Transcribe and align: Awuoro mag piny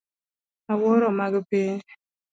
Awuoro 0.71 1.07
mag 1.19 1.33
piny 1.49 1.73